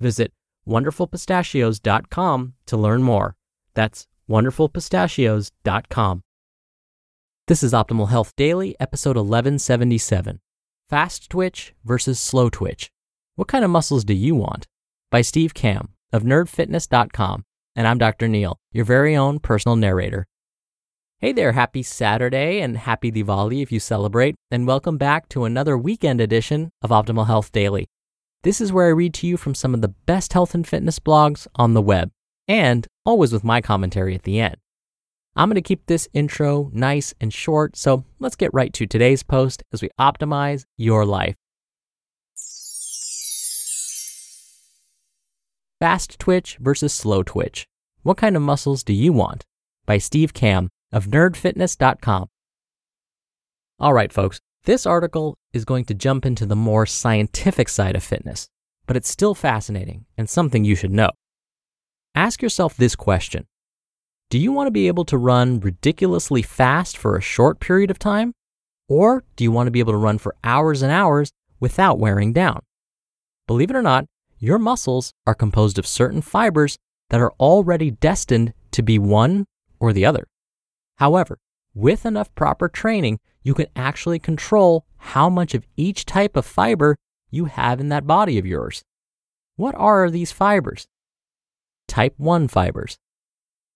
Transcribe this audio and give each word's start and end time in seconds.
Visit 0.00 0.32
wonderfulpistachios.com 0.66 2.54
to 2.66 2.76
learn 2.76 3.02
more. 3.02 3.36
That's 3.74 4.06
wonderfulpistachios.com. 4.28 6.22
This 7.46 7.62
is 7.62 7.72
Optimal 7.72 8.10
Health 8.10 8.36
Daily, 8.36 8.76
episode 8.78 9.16
1177 9.16 10.40
Fast 10.88 11.30
Twitch 11.30 11.74
versus 11.84 12.20
Slow 12.20 12.48
Twitch. 12.50 12.90
What 13.36 13.48
kind 13.48 13.64
of 13.64 13.70
muscles 13.70 14.04
do 14.04 14.14
you 14.14 14.34
want? 14.34 14.66
By 15.10 15.22
Steve 15.22 15.54
Kamb 15.54 15.88
of 16.12 16.22
nerdfitness.com. 16.22 17.44
And 17.74 17.86
I'm 17.86 17.98
Dr. 17.98 18.28
Neal, 18.28 18.58
your 18.72 18.84
very 18.84 19.16
own 19.16 19.38
personal 19.38 19.76
narrator. 19.76 20.26
Hey 21.18 21.32
there, 21.32 21.52
happy 21.52 21.82
Saturday 21.82 22.60
and 22.60 22.76
happy 22.76 23.10
Diwali 23.10 23.62
if 23.62 23.72
you 23.72 23.80
celebrate, 23.80 24.34
and 24.50 24.66
welcome 24.66 24.98
back 24.98 25.28
to 25.30 25.44
another 25.44 25.76
weekend 25.76 26.20
edition 26.20 26.70
of 26.82 26.90
Optimal 26.90 27.26
Health 27.26 27.50
Daily. 27.50 27.86
This 28.44 28.60
is 28.60 28.72
where 28.72 28.86
I 28.86 28.90
read 28.90 29.14
to 29.14 29.26
you 29.26 29.36
from 29.36 29.54
some 29.54 29.74
of 29.74 29.80
the 29.80 29.88
best 29.88 30.32
health 30.32 30.54
and 30.54 30.66
fitness 30.66 31.00
blogs 31.00 31.48
on 31.56 31.74
the 31.74 31.82
web, 31.82 32.10
and 32.46 32.86
always 33.04 33.32
with 33.32 33.42
my 33.42 33.60
commentary 33.60 34.14
at 34.14 34.22
the 34.22 34.38
end. 34.38 34.56
I'm 35.34 35.48
going 35.48 35.56
to 35.56 35.60
keep 35.60 35.86
this 35.86 36.08
intro 36.12 36.70
nice 36.72 37.14
and 37.20 37.32
short, 37.32 37.76
so 37.76 38.04
let's 38.20 38.36
get 38.36 38.54
right 38.54 38.72
to 38.74 38.86
today's 38.86 39.22
post 39.24 39.64
as 39.72 39.82
we 39.82 39.90
optimize 39.98 40.64
your 40.76 41.04
life. 41.04 41.34
Fast 45.80 46.18
twitch 46.18 46.58
versus 46.60 46.92
slow 46.92 47.22
twitch. 47.22 47.66
What 48.02 48.16
kind 48.16 48.36
of 48.36 48.42
muscles 48.42 48.82
do 48.84 48.92
you 48.92 49.12
want? 49.12 49.44
By 49.84 49.98
Steve 49.98 50.32
Kamb 50.32 50.68
of 50.92 51.06
nerdfitness.com. 51.06 52.28
All 53.80 53.92
right, 53.94 54.12
folks, 54.12 54.40
this 54.64 54.86
article 54.86 55.36
is 55.52 55.64
going 55.64 55.84
to 55.86 55.94
jump 55.94 56.26
into 56.26 56.46
the 56.46 56.56
more 56.56 56.86
scientific 56.86 57.68
side 57.68 57.96
of 57.96 58.02
fitness, 58.02 58.48
but 58.86 58.96
it's 58.96 59.08
still 59.08 59.34
fascinating 59.34 60.04
and 60.16 60.28
something 60.28 60.64
you 60.64 60.74
should 60.74 60.92
know. 60.92 61.10
Ask 62.14 62.42
yourself 62.42 62.76
this 62.76 62.96
question 62.96 63.46
Do 64.30 64.38
you 64.38 64.52
want 64.52 64.66
to 64.66 64.72
be 64.72 64.88
able 64.88 65.04
to 65.06 65.16
run 65.16 65.60
ridiculously 65.60 66.42
fast 66.42 66.96
for 66.96 67.16
a 67.16 67.22
short 67.22 67.60
period 67.60 67.90
of 67.90 67.98
time? 67.98 68.32
Or 68.88 69.24
do 69.36 69.44
you 69.44 69.52
want 69.52 69.66
to 69.66 69.70
be 69.70 69.80
able 69.80 69.92
to 69.92 69.98
run 69.98 70.18
for 70.18 70.34
hours 70.42 70.82
and 70.82 70.90
hours 70.90 71.30
without 71.60 71.98
wearing 71.98 72.32
down? 72.32 72.60
Believe 73.46 73.70
it 73.70 73.76
or 73.76 73.82
not, 73.82 74.06
your 74.38 74.58
muscles 74.58 75.12
are 75.26 75.34
composed 75.34 75.78
of 75.78 75.86
certain 75.86 76.22
fibers 76.22 76.78
that 77.10 77.20
are 77.20 77.32
already 77.40 77.90
destined 77.90 78.54
to 78.72 78.82
be 78.82 78.98
one 78.98 79.46
or 79.80 79.92
the 79.92 80.04
other. 80.04 80.26
However, 80.96 81.38
with 81.74 82.06
enough 82.06 82.34
proper 82.34 82.68
training, 82.68 83.18
you 83.42 83.54
can 83.54 83.66
actually 83.76 84.18
control 84.18 84.84
how 84.96 85.30
much 85.30 85.54
of 85.54 85.66
each 85.76 86.04
type 86.04 86.36
of 86.36 86.44
fiber 86.44 86.96
you 87.30 87.46
have 87.46 87.80
in 87.80 87.88
that 87.88 88.06
body 88.06 88.38
of 88.38 88.46
yours. 88.46 88.82
What 89.56 89.74
are 89.74 90.10
these 90.10 90.32
fibers? 90.32 90.86
Type 91.86 92.14
1 92.16 92.48
fibers. 92.48 92.98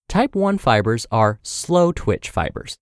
Type 0.08 0.34
1 0.34 0.58
fibers 0.58 1.06
are 1.10 1.40
slow 1.42 1.92
twitch 1.92 2.28
fibers. 2.30 2.76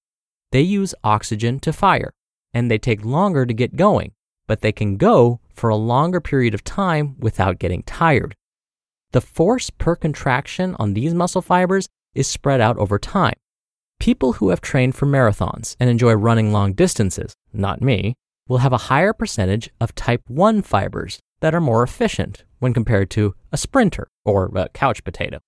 They 0.52 0.62
use 0.62 0.94
oxygen 1.04 1.60
to 1.60 1.72
fire, 1.72 2.12
and 2.52 2.70
they 2.70 2.78
take 2.78 3.04
longer 3.04 3.46
to 3.46 3.54
get 3.54 3.76
going, 3.76 4.12
but 4.46 4.60
they 4.60 4.72
can 4.72 4.96
go 4.96 5.40
for 5.54 5.70
a 5.70 5.76
longer 5.76 6.20
period 6.20 6.54
of 6.54 6.64
time 6.64 7.16
without 7.18 7.58
getting 7.58 7.82
tired. 7.84 8.34
The 9.12 9.20
force 9.20 9.70
per 9.70 9.96
contraction 9.96 10.74
on 10.78 10.94
these 10.94 11.14
muscle 11.14 11.42
fibers 11.42 11.88
is 12.14 12.26
spread 12.26 12.60
out 12.60 12.78
over 12.78 12.98
time. 12.98 13.34
People 14.00 14.32
who 14.32 14.48
have 14.48 14.62
trained 14.62 14.94
for 14.94 15.04
marathons 15.04 15.76
and 15.78 15.90
enjoy 15.90 16.14
running 16.14 16.52
long 16.52 16.72
distances, 16.72 17.34
not 17.52 17.82
me, 17.82 18.14
will 18.48 18.58
have 18.58 18.72
a 18.72 18.88
higher 18.88 19.12
percentage 19.12 19.68
of 19.78 19.94
type 19.94 20.22
1 20.26 20.62
fibers 20.62 21.20
that 21.40 21.54
are 21.54 21.60
more 21.60 21.82
efficient 21.82 22.44
when 22.60 22.72
compared 22.72 23.10
to 23.10 23.34
a 23.52 23.58
sprinter 23.58 24.08
or 24.24 24.50
a 24.56 24.70
couch 24.70 25.04
potato. 25.04 25.38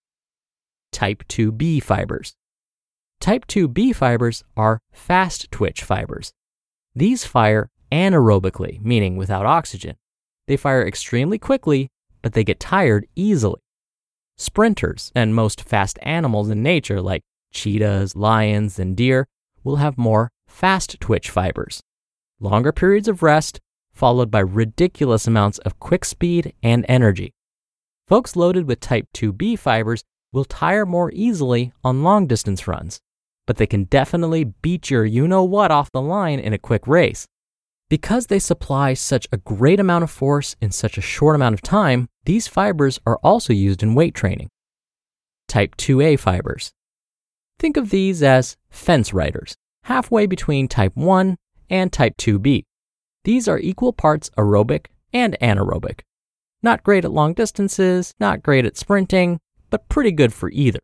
Type 0.93 1.27
2B 1.29 1.83
fibers. 1.83 2.35
Type 3.23 3.47
2B 3.47 3.97
fibers 3.97 4.45
are 4.55 4.81
fast 4.93 5.51
twitch 5.51 5.83
fibers. 5.83 6.35
These 6.95 7.25
fire 7.25 7.71
anaerobically, 7.91 8.83
meaning 8.83 9.17
without 9.17 9.47
oxygen. 9.47 9.97
They 10.47 10.59
fire 10.59 10.87
extremely 10.87 11.39
quickly, 11.39 11.89
but 12.21 12.35
they 12.35 12.45
get 12.45 12.61
tired 12.61 13.07
easily. 13.17 13.61
Sprinters 14.37 15.11
and 15.15 15.35
most 15.35 15.63
fast 15.63 15.99
animals 16.03 16.51
in 16.51 16.63
nature, 16.63 17.01
like 17.01 17.23
cheetahs, 17.53 18.17
lions, 18.17 18.79
and 18.79 18.97
deer, 18.97 19.27
will 19.63 19.77
have 19.77 19.97
more 19.97 20.31
fast 20.47 20.99
twitch 21.01 21.31
fibers. 21.31 21.81
Longer 22.41 22.73
periods 22.73 23.09
of 23.09 23.23
rest, 23.23 23.61
followed 23.93 24.31
by 24.31 24.41
ridiculous 24.41 25.27
amounts 25.27 25.59
of 25.59 25.79
quick 25.79 26.05
speed 26.05 26.55
and 26.63 26.85
energy. 26.89 27.35
Folks 28.09 28.37
loaded 28.37 28.67
with 28.67 28.81
type 28.81 29.07
2B 29.15 29.59
fibers 29.59 30.03
will 30.33 30.45
tire 30.45 30.87
more 30.87 31.11
easily 31.13 31.73
on 31.85 32.03
long 32.03 32.27
distance 32.27 32.67
runs, 32.67 33.01
but 33.47 33.57
they 33.57 33.67
can 33.67 33.85
definitely 33.85 34.45
beat 34.45 34.91
your 34.91 35.05
you 35.05 35.29
know 35.29 35.45
what 35.45 35.71
off 35.71 35.93
the 35.93 36.01
line 36.01 36.39
in 36.39 36.53
a 36.53 36.59
quick 36.59 36.87
race. 36.87 37.27
Because 37.89 38.27
they 38.27 38.39
supply 38.39 38.95
such 38.95 39.29
a 39.31 39.37
great 39.37 39.79
amount 39.79 40.05
of 40.05 40.11
force 40.11 40.57
in 40.61 40.71
such 40.71 40.97
a 40.97 41.03
short 41.03 41.37
amount 41.37 41.55
of 41.55 41.61
time, 41.61 42.09
these 42.25 42.49
fibers 42.49 42.99
are 43.05 43.19
also 43.23 43.53
used 43.53 43.83
in 43.83 43.95
weight 43.95 44.15
training. 44.15 44.49
Type 45.47 45.77
2A 45.77 46.19
fibers. 46.19 46.73
Think 47.59 47.77
of 47.77 47.91
these 47.91 48.23
as 48.23 48.57
fence 48.71 49.13
riders, 49.13 49.57
halfway 49.85 50.27
between 50.27 50.69
type 50.69 50.97
1 50.97 51.37
and 51.71 51.93
type 51.93 52.17
2B. 52.17 52.65
These 53.25 53.49
are 53.49 53.59
equal 53.59 53.93
parts 53.93 54.31
aerobic 54.37 54.87
and 55.13 55.37
anaerobic. 55.41 56.01
Not 56.63 56.83
great 56.83 57.05
at 57.05 57.13
long 57.13 57.35
distances, 57.35 58.15
not 58.19 58.43
great 58.43 58.65
at 58.65 58.77
sprinting, 58.77 59.41
but 59.71 59.89
pretty 59.89 60.13
good 60.13 60.33
for 60.33 60.51
either. 60.51 60.81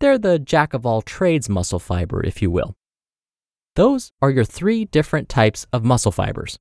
They're 0.00 0.18
the 0.18 0.38
jack 0.38 0.74
of 0.74 0.84
all 0.84 1.02
trades 1.02 1.48
muscle 1.48 1.78
fiber, 1.78 2.24
if 2.24 2.42
you 2.42 2.50
will. 2.50 2.74
Those 3.76 4.12
are 4.22 4.30
your 4.30 4.44
three 4.44 4.84
different 4.84 5.28
types 5.28 5.66
of 5.72 5.84
muscle 5.84 6.12
fibers. 6.12 6.58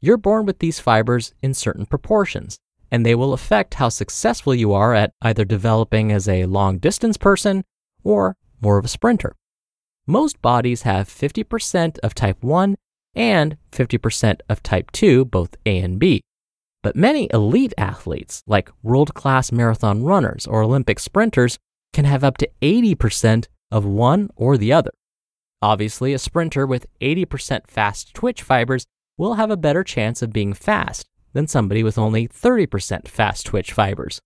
You're 0.00 0.16
born 0.16 0.46
with 0.46 0.58
these 0.58 0.80
fibers 0.80 1.32
in 1.42 1.54
certain 1.54 1.86
proportions, 1.86 2.58
and 2.90 3.04
they 3.04 3.14
will 3.14 3.32
affect 3.32 3.74
how 3.74 3.88
successful 3.88 4.54
you 4.54 4.72
are 4.72 4.94
at 4.94 5.12
either 5.22 5.44
developing 5.44 6.10
as 6.12 6.28
a 6.28 6.46
long 6.46 6.78
distance 6.78 7.16
person 7.16 7.64
or 8.02 8.36
more 8.60 8.78
of 8.78 8.84
a 8.84 8.88
sprinter. 8.88 9.34
Most 10.06 10.40
bodies 10.40 10.82
have 10.82 11.08
50% 11.08 11.98
of 12.02 12.14
type 12.14 12.42
1 12.42 12.76
and 13.14 13.56
50% 13.72 14.40
of 14.48 14.62
type 14.62 14.90
2, 14.92 15.24
both 15.24 15.56
A 15.66 15.78
and 15.78 15.98
B. 15.98 16.22
But 16.82 16.96
many 16.96 17.28
elite 17.32 17.74
athletes, 17.76 18.42
like 18.46 18.70
world 18.82 19.14
class 19.14 19.50
marathon 19.50 20.04
runners 20.04 20.46
or 20.46 20.62
Olympic 20.62 21.00
sprinters, 21.00 21.58
can 21.92 22.04
have 22.04 22.22
up 22.22 22.38
to 22.38 22.48
80% 22.62 23.48
of 23.70 23.84
one 23.84 24.30
or 24.36 24.56
the 24.56 24.72
other. 24.72 24.92
Obviously, 25.60 26.12
a 26.12 26.18
sprinter 26.18 26.66
with 26.66 26.86
80% 27.00 27.66
fast 27.66 28.14
twitch 28.14 28.42
fibers 28.42 28.86
will 29.16 29.34
have 29.34 29.50
a 29.50 29.56
better 29.56 29.82
chance 29.82 30.22
of 30.22 30.32
being 30.32 30.54
fast 30.54 31.06
than 31.32 31.48
somebody 31.48 31.82
with 31.82 31.98
only 31.98 32.28
30% 32.28 33.08
fast 33.08 33.46
twitch 33.46 33.72
fibers. 33.72 34.20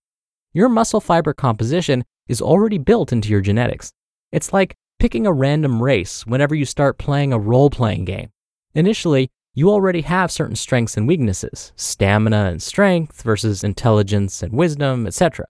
Your 0.53 0.69
muscle 0.69 1.01
fiber 1.01 1.33
composition 1.33 2.05
is 2.27 2.41
already 2.41 2.77
built 2.77 3.11
into 3.11 3.29
your 3.29 3.41
genetics. 3.41 3.91
It's 4.33 4.51
like 4.51 4.75
picking 4.97 5.27
a 5.27 5.31
random 5.31 5.81
race 5.81 6.25
whenever 6.25 6.55
you 6.55 6.65
start 6.65 6.97
playing 6.97 7.31
a 7.31 7.37
role 7.37 7.69
playing 7.69 8.05
game. 8.05 8.31
Initially, 8.73 9.29
you 9.53 9.69
already 9.69 10.01
have 10.01 10.31
certain 10.31 10.55
strengths 10.55 10.97
and 10.97 11.07
weaknesses, 11.07 11.71
stamina 11.75 12.45
and 12.45 12.59
strength 12.59 13.21
versus 13.21 13.63
intelligence 13.63 14.41
and 14.41 14.51
wisdom, 14.51 15.05
etc. 15.05 15.45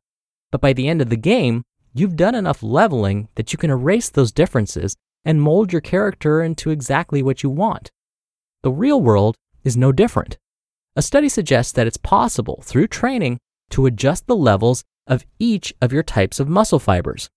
But 0.51 0.59
by 0.59 0.73
the 0.73 0.89
end 0.89 1.01
of 1.01 1.09
the 1.09 1.15
game, 1.15 1.63
you've 1.93 2.17
done 2.17 2.35
enough 2.35 2.61
leveling 2.61 3.29
that 3.35 3.53
you 3.53 3.57
can 3.57 3.69
erase 3.69 4.09
those 4.09 4.33
differences 4.33 4.97
and 5.23 5.41
mold 5.41 5.71
your 5.71 5.79
character 5.79 6.41
into 6.41 6.69
exactly 6.69 7.23
what 7.23 7.41
you 7.41 7.49
want. 7.49 7.89
The 8.63 8.71
real 8.71 8.99
world 8.99 9.37
is 9.63 9.77
no 9.77 9.93
different. 9.93 10.37
A 10.97 11.01
study 11.01 11.29
suggests 11.29 11.71
that 11.71 11.87
it's 11.87 11.95
possible 11.95 12.61
through 12.65 12.87
training 12.87 13.39
to 13.69 13.85
adjust 13.85 14.27
the 14.27 14.35
levels 14.35 14.83
of 15.07 15.25
each 15.39 15.73
of 15.81 15.93
your 15.93 16.03
types 16.03 16.41
of 16.41 16.49
muscle 16.49 16.79
fibers. 16.79 17.29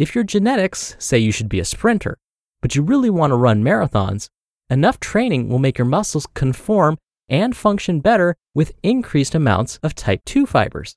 If 0.00 0.14
your 0.14 0.24
genetics 0.24 0.96
say 0.98 1.18
you 1.18 1.30
should 1.30 1.50
be 1.50 1.60
a 1.60 1.64
sprinter, 1.66 2.16
but 2.62 2.74
you 2.74 2.80
really 2.80 3.10
want 3.10 3.32
to 3.32 3.36
run 3.36 3.62
marathons, 3.62 4.30
enough 4.70 4.98
training 4.98 5.50
will 5.50 5.58
make 5.58 5.76
your 5.76 5.84
muscles 5.84 6.26
conform 6.32 6.96
and 7.28 7.54
function 7.54 8.00
better 8.00 8.34
with 8.54 8.72
increased 8.82 9.34
amounts 9.34 9.78
of 9.82 9.94
type 9.94 10.22
2 10.24 10.46
fibers. 10.46 10.96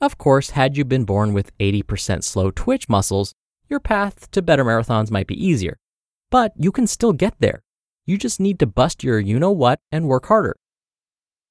Of 0.00 0.18
course, 0.18 0.50
had 0.50 0.76
you 0.76 0.84
been 0.84 1.04
born 1.04 1.32
with 1.32 1.50
80% 1.58 2.22
slow 2.22 2.52
twitch 2.52 2.88
muscles, 2.88 3.34
your 3.68 3.80
path 3.80 4.30
to 4.30 4.40
better 4.40 4.64
marathons 4.64 5.10
might 5.10 5.26
be 5.26 5.44
easier. 5.44 5.76
But 6.30 6.52
you 6.56 6.70
can 6.70 6.86
still 6.86 7.12
get 7.12 7.34
there. 7.40 7.64
You 8.06 8.16
just 8.18 8.38
need 8.38 8.60
to 8.60 8.66
bust 8.68 9.02
your 9.02 9.18
you 9.18 9.40
know 9.40 9.50
what 9.50 9.80
and 9.90 10.06
work 10.06 10.26
harder. 10.26 10.54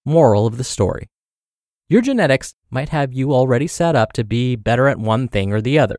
Moral 0.06 0.48
of 0.48 0.56
the 0.56 0.64
story 0.64 1.10
Your 1.90 2.02
genetics 2.02 2.56
might 2.70 2.90
have 2.90 3.12
you 3.12 3.34
already 3.34 3.68
set 3.68 3.94
up 3.94 4.14
to 4.14 4.24
be 4.24 4.56
better 4.56 4.88
at 4.88 5.00
one 5.00 5.28
thing 5.28 5.52
or 5.52 5.60
the 5.60 5.78
other, 5.78 5.98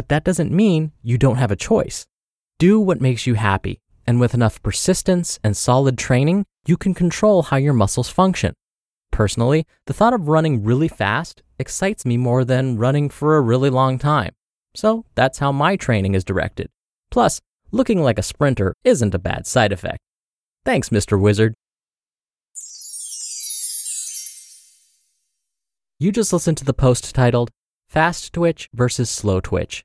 but 0.00 0.08
that 0.08 0.24
doesn't 0.24 0.50
mean 0.50 0.92
you 1.02 1.18
don't 1.18 1.36
have 1.36 1.50
a 1.50 1.56
choice. 1.56 2.06
Do 2.58 2.80
what 2.80 3.02
makes 3.02 3.26
you 3.26 3.34
happy, 3.34 3.82
and 4.06 4.18
with 4.18 4.32
enough 4.32 4.62
persistence 4.62 5.38
and 5.44 5.54
solid 5.54 5.98
training, 5.98 6.46
you 6.64 6.78
can 6.78 6.94
control 6.94 7.42
how 7.42 7.58
your 7.58 7.74
muscles 7.74 8.08
function. 8.08 8.54
Personally, 9.12 9.66
the 9.84 9.92
thought 9.92 10.14
of 10.14 10.26
running 10.26 10.64
really 10.64 10.88
fast 10.88 11.42
excites 11.58 12.06
me 12.06 12.16
more 12.16 12.46
than 12.46 12.78
running 12.78 13.10
for 13.10 13.36
a 13.36 13.42
really 13.42 13.68
long 13.68 13.98
time. 13.98 14.32
So 14.74 15.04
that's 15.16 15.40
how 15.40 15.52
my 15.52 15.76
training 15.76 16.14
is 16.14 16.24
directed. 16.24 16.70
Plus, 17.10 17.42
looking 17.70 18.02
like 18.02 18.18
a 18.18 18.22
sprinter 18.22 18.72
isn't 18.82 19.14
a 19.14 19.18
bad 19.18 19.46
side 19.46 19.70
effect. 19.70 19.98
Thanks, 20.64 20.88
Mr. 20.88 21.20
Wizard. 21.20 21.52
You 25.98 26.10
just 26.10 26.32
listened 26.32 26.56
to 26.56 26.64
the 26.64 26.72
post 26.72 27.14
titled 27.14 27.50
Fast 27.90 28.32
Twitch 28.32 28.70
versus 28.72 29.10
Slow 29.10 29.40
Twitch. 29.40 29.84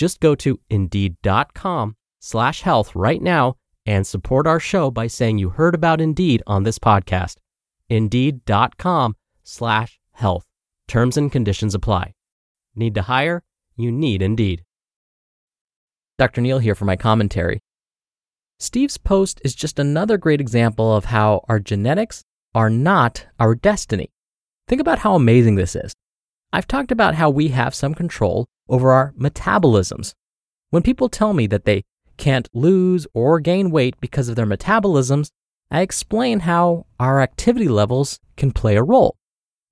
Just 0.00 0.20
go 0.20 0.34
to 0.36 0.58
indeed.com 0.70 1.94
slash 2.20 2.62
health 2.62 2.96
right 2.96 3.20
now 3.20 3.56
and 3.84 4.06
support 4.06 4.46
our 4.46 4.58
show 4.58 4.90
by 4.90 5.06
saying 5.06 5.36
you 5.36 5.50
heard 5.50 5.74
about 5.74 6.00
Indeed 6.00 6.42
on 6.46 6.62
this 6.62 6.78
podcast. 6.78 7.36
Indeed.com 7.90 9.16
slash 9.42 10.00
health. 10.12 10.46
Terms 10.88 11.18
and 11.18 11.30
conditions 11.30 11.74
apply. 11.74 12.14
Need 12.74 12.94
to 12.94 13.02
hire? 13.02 13.42
You 13.76 13.92
need 13.92 14.22
Indeed. 14.22 14.64
Dr. 16.16 16.40
Neal 16.40 16.60
here 16.60 16.74
for 16.74 16.86
my 16.86 16.96
commentary. 16.96 17.60
Steve's 18.58 18.96
post 18.96 19.38
is 19.44 19.54
just 19.54 19.78
another 19.78 20.16
great 20.16 20.40
example 20.40 20.96
of 20.96 21.04
how 21.04 21.44
our 21.46 21.60
genetics 21.60 22.24
are 22.54 22.70
not 22.70 23.26
our 23.38 23.54
destiny. 23.54 24.08
Think 24.66 24.80
about 24.80 25.00
how 25.00 25.14
amazing 25.14 25.56
this 25.56 25.76
is. 25.76 25.92
I've 26.54 26.66
talked 26.66 26.90
about 26.90 27.16
how 27.16 27.28
we 27.28 27.48
have 27.48 27.74
some 27.74 27.94
control 27.94 28.48
over 28.70 28.92
our 28.92 29.12
metabolisms. 29.18 30.14
When 30.70 30.82
people 30.82 31.08
tell 31.08 31.34
me 31.34 31.46
that 31.48 31.64
they 31.64 31.84
can't 32.16 32.48
lose 32.54 33.06
or 33.12 33.40
gain 33.40 33.70
weight 33.70 34.00
because 34.00 34.28
of 34.28 34.36
their 34.36 34.46
metabolisms, 34.46 35.30
I 35.70 35.82
explain 35.82 36.40
how 36.40 36.86
our 36.98 37.20
activity 37.20 37.68
levels 37.68 38.18
can 38.36 38.52
play 38.52 38.76
a 38.76 38.82
role. 38.82 39.16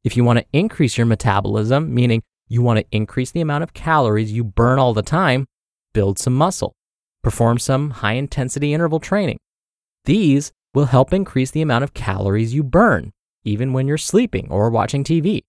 If 0.05 0.17
you 0.17 0.25
want 0.25 0.39
to 0.39 0.47
increase 0.53 0.99
your 0.99 1.07
metabolism, 1.07 1.95
meaning 1.95 2.23
you 2.49 2.63
want 2.63 2.79
to 2.79 2.87
increase 2.93 3.31
the 3.31 3.41
amount 3.41 3.65
of 3.65 3.75
calories 3.75 4.33
you 4.33 4.45
burn 4.45 4.79
all 4.79 4.95
the 4.95 5.03
time, 5.03 5.47
build 5.93 6.19
some 6.19 6.35
muscle, 6.35 6.75
perform 7.23 7.59
some 7.59 7.91
high 7.91 8.13
intensity 8.13 8.73
interval 8.73 9.01
training. 9.01 9.39
These 10.05 10.53
will 10.75 10.87
help 10.87 11.13
increase 11.13 11.51
the 11.51 11.63
amount 11.63 11.85
of 11.85 11.95
calories 11.95 12.55
you 12.55 12.63
burn 12.63 13.13
even 13.45 13.73
when 13.73 13.89
you're 13.89 13.99
sleeping 13.99 14.47
or 14.51 14.71
watching 14.71 15.05
TV. 15.05 15.43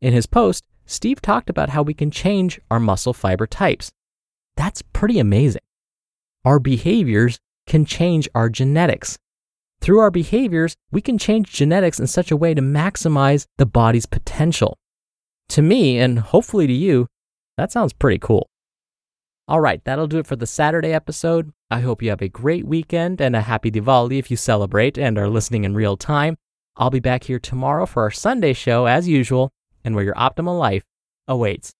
In 0.00 0.12
his 0.12 0.26
post, 0.26 0.64
Steve 0.88 1.20
talked 1.20 1.50
about 1.50 1.68
how 1.68 1.82
we 1.82 1.92
can 1.92 2.10
change 2.10 2.58
our 2.70 2.80
muscle 2.80 3.12
fiber 3.12 3.46
types. 3.46 3.90
That's 4.56 4.80
pretty 4.80 5.18
amazing. 5.18 5.60
Our 6.46 6.58
behaviors 6.58 7.38
can 7.66 7.84
change 7.84 8.26
our 8.34 8.48
genetics. 8.48 9.18
Through 9.82 10.00
our 10.00 10.10
behaviors, 10.10 10.76
we 10.90 11.02
can 11.02 11.18
change 11.18 11.52
genetics 11.52 12.00
in 12.00 12.06
such 12.06 12.30
a 12.30 12.36
way 12.36 12.54
to 12.54 12.62
maximize 12.62 13.44
the 13.58 13.66
body's 13.66 14.06
potential. 14.06 14.78
To 15.50 15.62
me, 15.62 15.98
and 15.98 16.18
hopefully 16.18 16.66
to 16.66 16.72
you, 16.72 17.06
that 17.58 17.70
sounds 17.70 17.92
pretty 17.92 18.18
cool. 18.18 18.48
All 19.46 19.60
right, 19.60 19.84
that'll 19.84 20.06
do 20.06 20.18
it 20.18 20.26
for 20.26 20.36
the 20.36 20.46
Saturday 20.46 20.94
episode. 20.94 21.52
I 21.70 21.80
hope 21.80 22.02
you 22.02 22.08
have 22.08 22.22
a 22.22 22.28
great 22.28 22.66
weekend 22.66 23.20
and 23.20 23.36
a 23.36 23.42
happy 23.42 23.70
Diwali 23.70 24.18
if 24.18 24.30
you 24.30 24.38
celebrate 24.38 24.96
and 24.96 25.18
are 25.18 25.28
listening 25.28 25.64
in 25.64 25.74
real 25.74 25.98
time. 25.98 26.38
I'll 26.76 26.90
be 26.90 27.00
back 27.00 27.24
here 27.24 27.38
tomorrow 27.38 27.84
for 27.84 28.02
our 28.04 28.10
Sunday 28.10 28.54
show 28.54 28.86
as 28.86 29.06
usual 29.06 29.52
and 29.88 29.96
where 29.96 30.04
your 30.04 30.14
optimal 30.14 30.58
life 30.58 30.84
awaits. 31.26 31.74